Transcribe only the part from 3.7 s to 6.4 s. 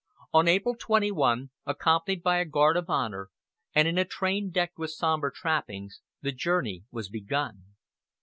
and in a train decked with somber trappings, the